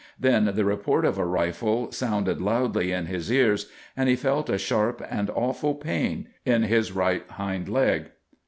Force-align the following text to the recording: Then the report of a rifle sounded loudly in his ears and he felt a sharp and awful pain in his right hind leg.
Then 0.19 0.45
the 0.55 0.65
report 0.65 1.05
of 1.05 1.19
a 1.19 1.25
rifle 1.27 1.91
sounded 1.91 2.41
loudly 2.41 2.91
in 2.91 3.05
his 3.05 3.31
ears 3.31 3.69
and 3.95 4.09
he 4.09 4.15
felt 4.15 4.49
a 4.49 4.57
sharp 4.57 5.03
and 5.07 5.29
awful 5.29 5.75
pain 5.75 6.29
in 6.43 6.63
his 6.63 6.91
right 6.91 7.23
hind 7.29 7.69
leg. 7.69 8.09